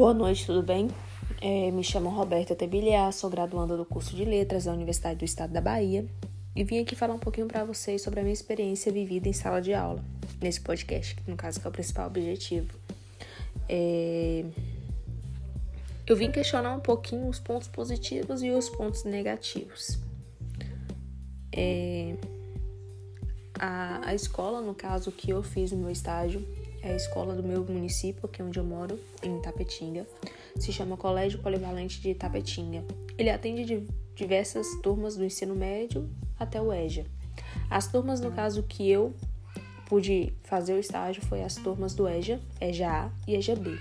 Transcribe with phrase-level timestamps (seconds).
[0.00, 0.88] Boa noite, tudo bem?
[1.42, 5.52] É, me chamo Roberta Tebiliar, sou graduanda do curso de Letras da Universidade do Estado
[5.52, 6.06] da Bahia
[6.56, 9.60] e vim aqui falar um pouquinho para vocês sobre a minha experiência vivida em sala
[9.60, 10.02] de aula,
[10.40, 12.78] nesse podcast, que no caso que é o principal objetivo.
[13.68, 14.42] É...
[16.06, 19.98] Eu vim questionar um pouquinho os pontos positivos e os pontos negativos.
[21.54, 22.16] É...
[23.58, 26.42] A, a escola, no caso que eu fiz o meu estágio,
[26.82, 30.06] é a escola do meu município, que é onde eu moro, em Tapetinga.
[30.56, 32.84] Se chama Colégio Polivalente de Tapetinga.
[33.18, 37.04] Ele atende de diversas turmas do ensino médio até o EJA.
[37.68, 39.14] As turmas, no caso que eu
[39.86, 43.78] pude fazer o estágio, foi as turmas do EJA, EJA A e EJA B.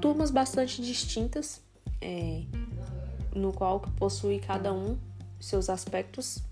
[0.00, 1.62] Turmas bastante distintas,
[2.00, 2.42] é,
[3.34, 4.96] no qual possui cada um
[5.40, 6.42] seus aspectos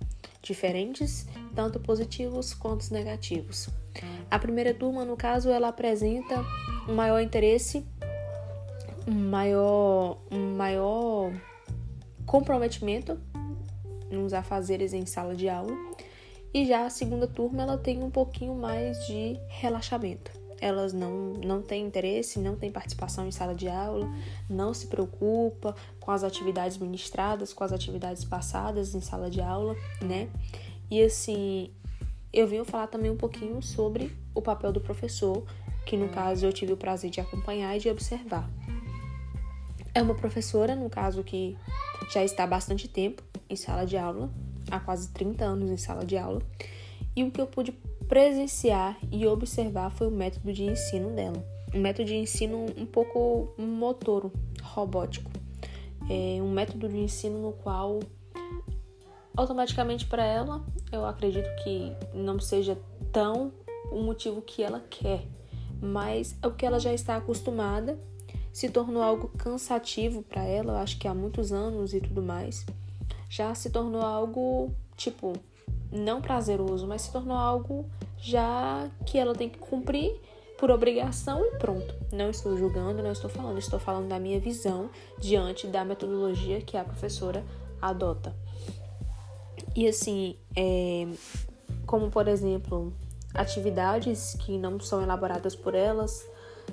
[0.42, 3.68] diferentes, tanto positivos quanto negativos.
[4.30, 6.44] A primeira turma, no caso, ela apresenta
[6.88, 7.86] um maior interesse,
[9.06, 11.32] um maior, um maior
[12.26, 13.18] comprometimento
[14.10, 15.72] nos afazeres em sala de aula.
[16.52, 20.41] E já a segunda turma, ela tem um pouquinho mais de relaxamento.
[20.62, 24.08] Elas não, não têm interesse, não têm participação em sala de aula,
[24.48, 29.74] não se preocupa com as atividades ministradas, com as atividades passadas em sala de aula,
[30.00, 30.30] né?
[30.88, 31.72] E assim,
[32.32, 35.44] eu vim falar também um pouquinho sobre o papel do professor,
[35.84, 38.48] que no caso eu tive o prazer de acompanhar e de observar.
[39.92, 41.58] É uma professora, no caso, que
[42.12, 44.30] já está há bastante tempo em sala de aula,
[44.70, 46.40] há quase 30 anos em sala de aula,
[47.16, 47.74] e o que eu pude
[48.12, 51.42] presenciar e observar foi o método de ensino dela.
[51.74, 54.30] Um método de ensino um pouco motoro,
[54.62, 55.30] robótico.
[56.10, 58.00] É um método de ensino no qual
[59.34, 62.78] automaticamente para ela, eu acredito que não seja
[63.10, 63.50] tão
[63.90, 65.24] o motivo que ela quer,
[65.80, 67.98] mas é o que ela já está acostumada,
[68.52, 72.66] se tornou algo cansativo para ela, acho que há muitos anos e tudo mais.
[73.30, 75.32] Já se tornou algo tipo
[75.92, 77.86] não prazeroso, mas se tornou algo
[78.18, 80.18] já que ela tem que cumprir
[80.58, 81.94] por obrigação e pronto.
[82.12, 84.88] Não estou julgando, não estou falando, estou falando da minha visão
[85.18, 87.44] diante da metodologia que a professora
[87.80, 88.34] adota.
[89.74, 91.08] E assim, é,
[91.84, 92.92] como por exemplo,
[93.34, 96.24] atividades que não são elaboradas por elas,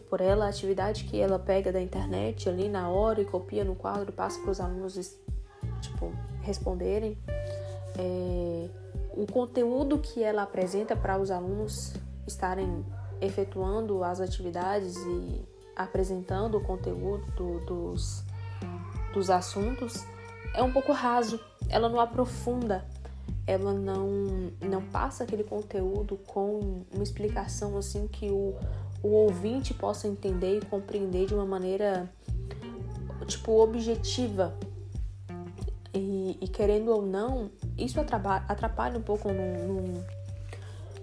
[0.10, 4.12] por ela, atividade que ela pega da internet ali na hora e copia no quadro,
[4.12, 5.18] passa para os alunos
[5.82, 7.18] tipo responderem.
[7.98, 8.70] É,
[9.20, 11.94] o conteúdo que ela apresenta para os alunos
[12.26, 12.86] estarem
[13.20, 18.24] efetuando as atividades e apresentando o conteúdo do, dos,
[19.14, 20.06] dos assuntos
[20.54, 21.38] é um pouco raso,
[21.68, 22.86] ela não aprofunda,
[23.46, 24.08] ela não,
[24.62, 28.56] não passa aquele conteúdo com uma explicação assim que o,
[29.04, 32.10] o ouvinte possa entender e compreender de uma maneira
[33.26, 34.58] tipo objetiva.
[35.94, 40.06] E, e querendo ou não, isso atrapalha, um pouco no, no,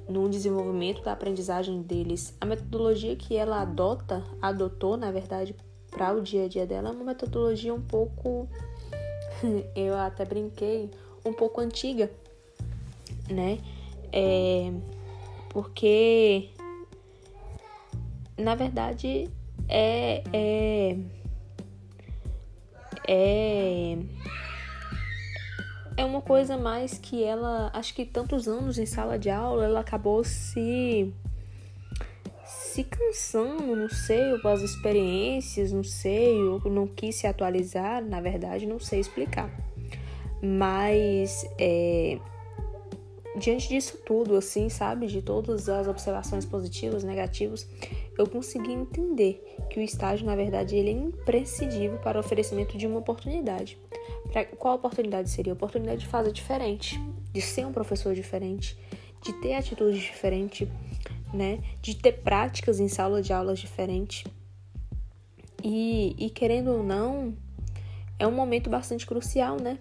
[0.08, 2.34] no desenvolvimento da aprendizagem deles.
[2.40, 5.56] A metodologia que ela adota, adotou, na verdade,
[5.90, 8.48] para o dia a dia dela, é uma metodologia um pouco
[9.74, 10.90] eu até brinquei,
[11.24, 12.10] um pouco antiga,
[13.28, 13.58] né?
[14.12, 14.72] É,
[15.50, 16.50] porque,
[18.38, 19.28] na verdade,
[19.68, 20.96] é, é,
[23.08, 23.98] é,
[25.96, 29.80] é uma coisa mais que ela, acho que tantos anos em sala de aula, ela
[29.80, 31.12] acabou se
[32.44, 38.20] se cansando, não sei, ou as experiências, não sei, ou não quis se atualizar, na
[38.20, 39.50] verdade, não sei explicar.
[40.42, 42.18] Mas é,
[43.38, 47.66] diante disso tudo, assim, sabe, de todas as observações positivas, negativas,
[48.18, 52.86] eu consegui entender que o estágio, na verdade, ele é imprescindível para o oferecimento de
[52.86, 53.78] uma oportunidade.
[54.32, 55.52] Pra, qual oportunidade seria?
[55.52, 57.00] A oportunidade de fazer diferente,
[57.32, 58.78] de ser um professor diferente,
[59.22, 60.68] de ter atitudes diferentes
[61.32, 61.60] né?
[61.80, 64.24] De ter práticas em sala de aulas diferentes.
[65.62, 67.34] E, e querendo ou não,
[68.18, 69.78] é um momento bastante crucial, né?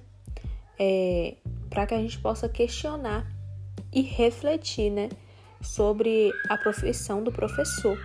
[0.77, 1.35] É,
[1.69, 3.27] para que a gente possa questionar
[3.93, 5.09] e refletir, né?
[5.61, 7.97] Sobre a profissão do professor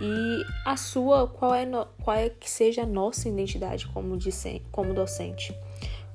[0.00, 1.66] e a sua qual é
[2.02, 4.18] qual é que seja a nossa identidade como
[4.70, 5.54] como docente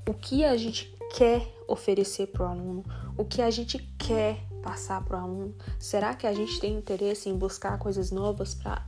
[0.07, 2.83] o que a gente quer oferecer para o aluno
[3.17, 5.55] o que a gente quer passar para o aluno?
[5.79, 8.83] Será que a gente tem interesse em buscar coisas novas para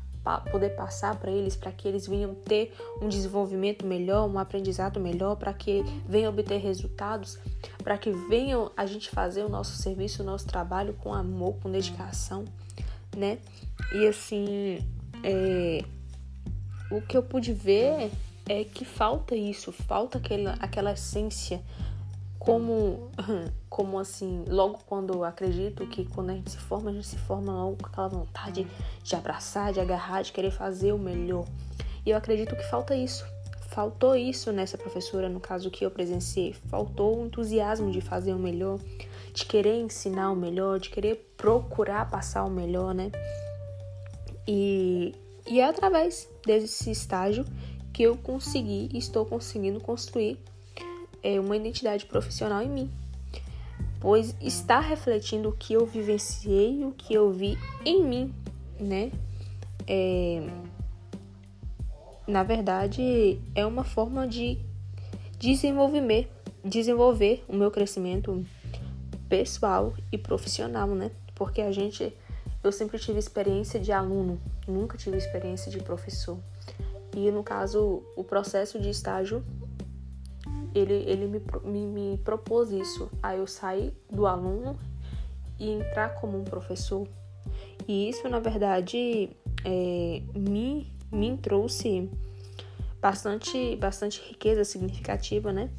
[0.52, 5.36] poder passar para eles, para que eles venham ter um desenvolvimento melhor, um aprendizado melhor,
[5.36, 7.38] para que venham obter resultados,
[7.84, 11.72] para que venham a gente fazer o nosso serviço, o nosso trabalho com amor, com
[11.72, 12.44] dedicação,
[13.16, 13.38] né?
[13.94, 14.80] E assim,
[15.24, 15.84] é,
[16.92, 18.12] o que eu pude ver
[18.48, 21.62] é que falta isso, falta aquela, aquela essência
[22.40, 23.10] como,
[23.70, 27.52] como assim, logo quando acredito que quando a gente se forma, a gente se forma
[27.52, 28.66] logo com aquela vontade
[29.04, 31.46] de abraçar, de agarrar, de querer fazer o melhor.
[32.06, 33.26] E eu acredito que falta isso.
[33.68, 36.54] Faltou isso nessa professora, no caso que eu presenciei.
[36.54, 38.80] Faltou o entusiasmo de fazer o melhor,
[39.34, 43.12] de querer ensinar o melhor, de querer procurar passar o melhor, né?
[44.48, 45.14] E,
[45.46, 47.46] e é através desse estágio
[47.92, 50.40] que eu consegui e estou conseguindo construir
[51.24, 52.92] é, uma identidade profissional em mim,
[54.00, 58.34] pois está refletindo o que eu vivenciei, o que eu vi em mim,
[58.80, 59.12] né?
[59.88, 60.48] É,
[62.28, 64.60] na verdade, é uma forma de
[65.40, 66.30] desenvolver,
[66.64, 68.46] desenvolver o meu crescimento
[69.30, 71.12] pessoal e profissional, né?
[71.34, 72.14] Porque a gente,
[72.68, 76.38] eu sempre tive experiência de aluno, nunca tive experiência de professor.
[77.16, 79.44] E no caso, o processo de estágio
[80.76, 84.78] ele, ele me, me, me propôs isso, a eu sair do aluno
[85.60, 87.08] e entrar como um professor.
[87.88, 89.30] E isso, na verdade,
[89.64, 92.10] é, me, me trouxe
[93.02, 95.70] bastante, bastante riqueza significativa, né?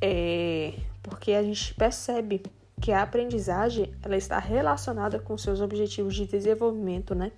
[0.00, 2.42] É, porque a gente percebe
[2.82, 7.30] que a aprendizagem ela está relacionada com seus objetivos de desenvolvimento, né?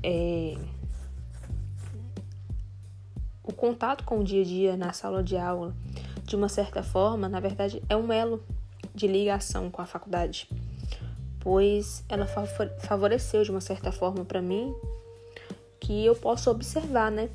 [0.00, 0.56] É,
[3.42, 5.74] o contato com o dia a dia na sala de aula,
[6.22, 8.44] de uma certa forma, na verdade, é um elo
[8.94, 10.48] de ligação com a faculdade,
[11.40, 12.26] pois ela
[12.78, 14.72] favoreceu de uma certa forma para mim
[15.80, 17.28] que eu posso observar, né,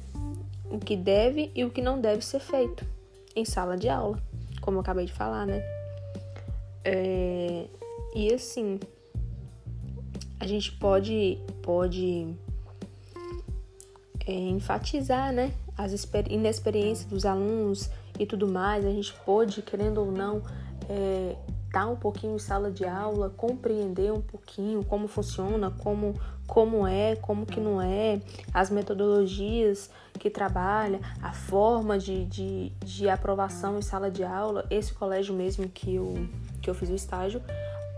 [0.71, 2.85] o que deve e o que não deve ser feito
[3.35, 4.17] em sala de aula,
[4.61, 5.78] como eu acabei de falar, né?
[6.83, 7.65] É,
[8.15, 8.79] e assim,
[10.39, 12.33] a gente pode pode
[14.25, 15.93] é, enfatizar, né, as
[16.29, 17.89] inexperiências dos alunos
[18.19, 20.43] e tudo mais, a gente pode, querendo ou não,
[20.89, 21.35] é,
[21.65, 27.15] estar um pouquinho em sala de aula, compreender um pouquinho como funciona, como, como é,
[27.15, 28.19] como que não é,
[28.51, 34.65] as metodologias que trabalha, a forma de, de, de aprovação em sala de aula.
[34.69, 36.27] Esse colégio mesmo que eu,
[36.59, 37.41] que eu fiz o estágio,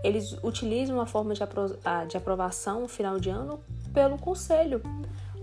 [0.04, 1.76] eles utilizam a forma de, apro
[2.06, 3.58] de aprovação no final de ano
[3.92, 4.82] pelo conselho.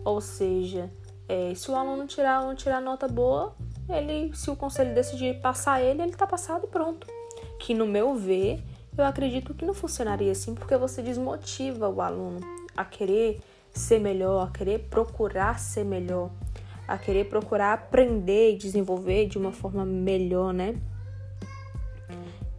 [0.05, 0.89] Ou seja,
[1.27, 3.55] é, se o aluno tirar, tirar nota boa,
[3.89, 7.07] ele, se o conselho decidir passar ele, ele tá passado e pronto.
[7.59, 8.63] Que no meu ver,
[8.95, 13.39] eu acredito que não funcionaria assim, porque você desmotiva o aluno a querer
[13.71, 16.31] ser melhor, a querer procurar ser melhor,
[16.87, 20.75] a querer procurar aprender e desenvolver de uma forma melhor, né?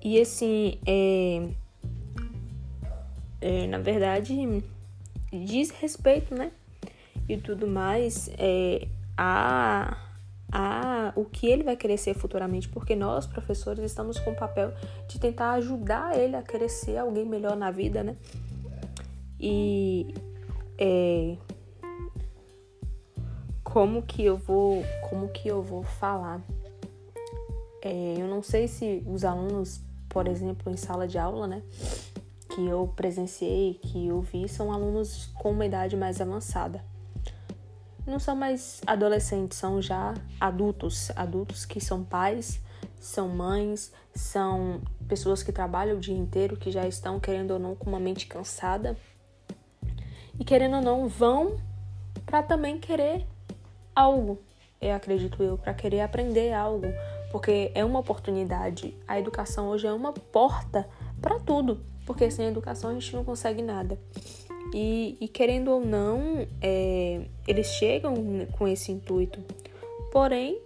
[0.02, 1.48] E assim, é,
[3.40, 4.62] é, na verdade,
[5.32, 6.52] diz respeito, né?
[7.32, 9.96] e tudo mais, é, a,
[10.50, 14.72] a o que ele vai crescer futuramente, porque nós, professores, estamos com o papel
[15.08, 18.16] de tentar ajudar ele a crescer alguém melhor na vida, né?
[19.40, 20.14] E
[20.78, 21.36] é,
[23.64, 26.42] como que eu vou, como que eu vou falar?
[27.82, 31.62] É, eu não sei se os alunos, por exemplo, em sala de aula, né,
[32.50, 36.84] que eu presenciei, que eu vi, são alunos com uma idade mais avançada.
[38.06, 42.60] Não são mais adolescentes, são já adultos, adultos que são pais,
[42.98, 47.74] são mães, são pessoas que trabalham o dia inteiro, que já estão querendo ou não
[47.74, 48.96] com uma mente cansada
[50.40, 51.58] e querendo ou não vão
[52.24, 53.26] para também querer
[53.94, 54.38] algo,
[54.80, 56.86] eu acredito eu, para querer aprender algo,
[57.30, 58.96] porque é uma oportunidade.
[59.06, 60.88] A educação hoje é uma porta
[61.20, 63.98] para tudo, porque sem educação a gente não consegue nada.
[64.72, 68.14] E, e querendo ou não, é, eles chegam
[68.52, 69.40] com esse intuito.
[70.10, 70.58] Porém,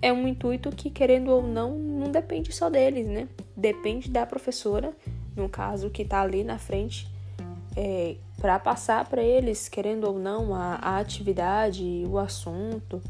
[0.00, 3.28] é um intuito que, querendo ou não, não depende só deles, né?
[3.54, 4.94] Depende da professora,
[5.36, 7.06] no caso, que está ali na frente,
[7.76, 13.02] é, para passar para eles, querendo ou não, a, a atividade, o assunto,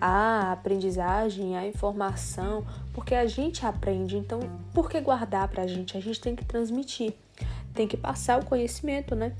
[0.00, 4.40] a aprendizagem, a informação, porque a gente aprende, então
[4.74, 5.96] por que guardar para a gente?
[5.96, 7.14] A gente tem que transmitir,
[7.72, 9.32] tem que passar o conhecimento, né?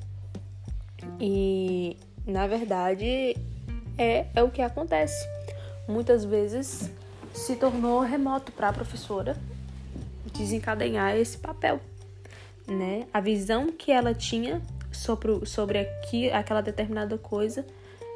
[1.18, 3.36] E na verdade
[3.98, 5.28] é, é o que acontece.
[5.88, 6.88] Muitas vezes
[7.34, 9.36] se tornou remoto para a professora
[10.38, 11.80] desencadear esse papel,
[12.64, 13.08] né?
[13.12, 17.66] A visão que ela tinha sobre, sobre aqui, aquela determinada coisa,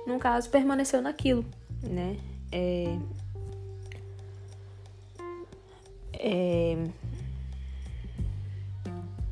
[0.06, 1.44] no caso, permaneceu naquilo,
[1.82, 2.16] né?
[2.52, 2.98] É,
[6.14, 6.76] é,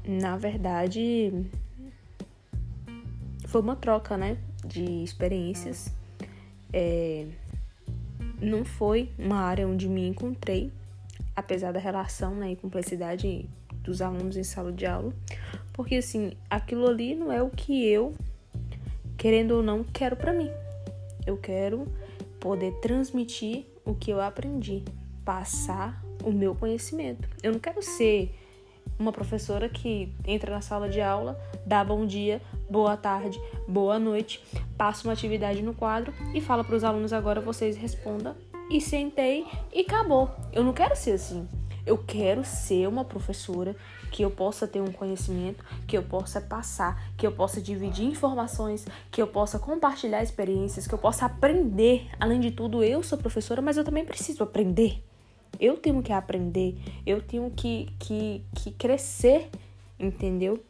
[0.06, 1.32] na verdade,
[3.46, 4.36] foi uma troca, né?
[4.64, 5.92] de experiências.
[6.72, 7.26] É,
[8.40, 10.72] não foi uma área onde me encontrei,
[11.36, 13.48] apesar da relação né, e complexidade
[13.82, 15.12] dos alunos em sala de aula,
[15.75, 18.14] porque assim, aquilo ali não é o que eu,
[19.19, 20.50] querendo ou não, quero para mim.
[21.26, 21.87] Eu quero
[22.40, 24.85] poder transmitir o que eu aprendi,
[25.25, 27.28] passar o meu conhecimento.
[27.43, 28.33] Eu não quero ser
[28.99, 32.40] uma professora que entra na sala de aula, dá bom dia,
[32.71, 34.40] boa tarde, boa noite,
[34.78, 38.37] passa uma atividade no quadro e fala para os alunos agora vocês respondam
[38.71, 40.31] e sentei e acabou.
[40.52, 41.49] Eu não quero ser assim.
[41.86, 43.76] Eu quero ser uma professora
[44.10, 48.86] que eu possa ter um conhecimento, que eu possa passar, que eu possa dividir informações,
[49.10, 52.08] que eu possa compartilhar experiências, que eu possa aprender.
[52.18, 55.02] Além de tudo, eu sou professora, mas eu também preciso aprender.
[55.60, 56.76] Eu tenho que aprender,
[57.06, 59.50] eu tenho que, que, que crescer,
[59.98, 60.62] entendeu?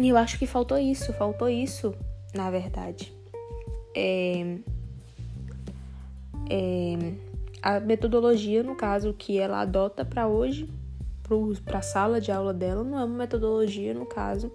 [0.00, 1.94] E eu acho que faltou isso, faltou isso,
[2.34, 3.12] na verdade.
[3.94, 4.58] É,
[6.48, 7.12] é,
[7.62, 10.68] a metodologia, no caso, que ela adota para hoje,
[11.64, 14.50] para a sala de aula dela, não é uma metodologia, no caso,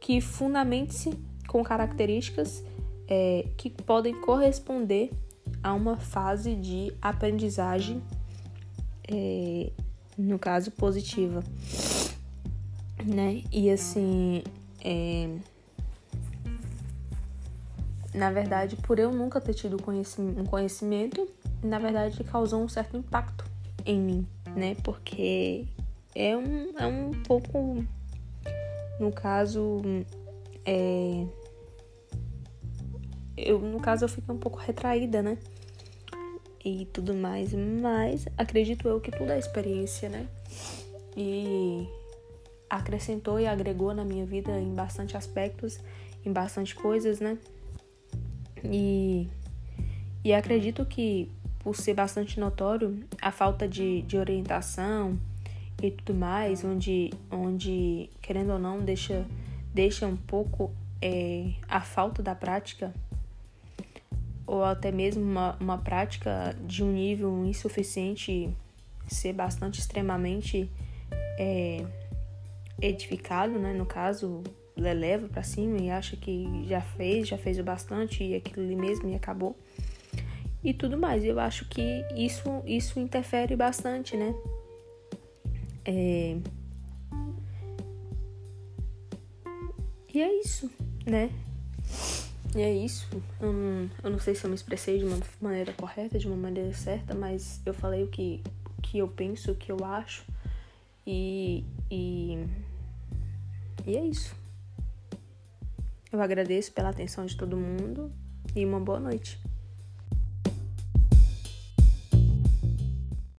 [0.00, 2.64] que fundamente-se com características
[3.08, 5.10] é, que podem corresponder
[5.62, 8.02] a uma fase de aprendizagem
[9.08, 9.70] é,
[10.16, 11.42] no caso, positiva,
[13.04, 13.42] né?
[13.52, 14.42] E assim,
[14.84, 15.28] é,
[18.14, 21.28] na verdade, por eu nunca ter tido um conhecimento,
[21.66, 23.44] na verdade, causou um certo impacto
[23.84, 24.76] em mim, né?
[24.82, 25.66] Porque
[26.14, 27.84] é um, é um pouco,
[28.98, 29.82] no caso,
[30.64, 31.26] é,
[33.36, 35.38] eu, no caso, eu fiquei um pouco retraída, né?
[36.66, 40.26] e tudo mais, mas acredito eu que tudo é experiência, né?
[41.16, 41.88] E
[42.68, 45.78] acrescentou e agregou na minha vida em bastante aspectos,
[46.24, 47.38] em bastante coisas, né?
[48.64, 49.28] E,
[50.24, 51.30] e acredito que
[51.66, 55.18] por ser bastante notório a falta de, de orientação
[55.82, 59.26] e tudo mais, onde, onde querendo ou não, deixa,
[59.74, 60.70] deixa um pouco
[61.02, 62.94] é, a falta da prática
[64.46, 68.48] ou até mesmo uma, uma prática de um nível insuficiente
[69.08, 70.70] ser bastante extremamente
[71.36, 71.84] é,
[72.80, 73.72] edificado, né?
[73.72, 74.44] No caso,
[74.76, 78.76] leva para cima e acha que já fez, já fez o bastante e aquilo ali
[78.76, 79.56] mesmo e acabou.
[80.66, 81.24] E tudo mais.
[81.24, 84.34] Eu acho que isso, isso interfere bastante, né?
[85.84, 86.36] É...
[90.12, 90.68] E é isso,
[91.06, 91.30] né?
[92.56, 93.08] E é isso.
[93.40, 96.36] Eu não, eu não sei se eu me expressei de uma maneira correta, de uma
[96.36, 98.42] maneira certa, mas eu falei o que,
[98.82, 100.24] que eu penso, o que eu acho.
[101.06, 102.44] E, e,
[103.86, 104.34] e é isso.
[106.10, 108.10] Eu agradeço pela atenção de todo mundo
[108.52, 109.45] e uma boa noite.